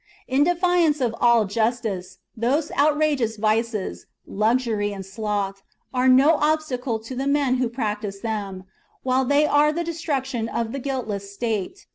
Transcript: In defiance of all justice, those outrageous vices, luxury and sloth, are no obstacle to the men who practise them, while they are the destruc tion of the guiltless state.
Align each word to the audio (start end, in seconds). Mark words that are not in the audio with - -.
In 0.27 0.43
defiance 0.43 0.99
of 0.99 1.13
all 1.21 1.45
justice, 1.45 2.17
those 2.35 2.71
outrageous 2.71 3.37
vices, 3.37 4.07
luxury 4.25 4.91
and 4.91 5.05
sloth, 5.05 5.61
are 5.93 6.07
no 6.07 6.37
obstacle 6.37 6.97
to 6.97 7.15
the 7.15 7.27
men 7.27 7.57
who 7.57 7.69
practise 7.69 8.21
them, 8.21 8.63
while 9.03 9.25
they 9.25 9.45
are 9.45 9.71
the 9.71 9.83
destruc 9.83 10.25
tion 10.25 10.49
of 10.49 10.71
the 10.71 10.79
guiltless 10.79 11.31
state. 11.31 11.85